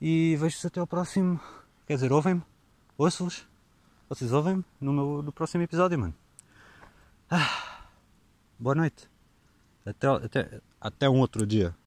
E 0.00 0.34
vejo-vos 0.36 0.64
até 0.64 0.80
ao 0.80 0.86
próximo. 0.86 1.38
Quer 1.86 1.96
dizer, 1.96 2.10
ouvem-me? 2.10 2.42
Ouço-vos? 2.96 3.46
Vocês 4.08 4.32
ouvem-me 4.32 4.64
no, 4.80 4.94
meu, 4.94 5.22
no 5.22 5.32
próximo 5.32 5.62
episódio, 5.62 5.98
mano. 5.98 6.14
Ah, 7.30 7.84
boa 8.58 8.74
noite. 8.74 9.10
Até, 9.84 10.06
até, 10.08 10.60
até 10.80 11.06
um 11.06 11.18
outro 11.18 11.46
dia. 11.46 11.76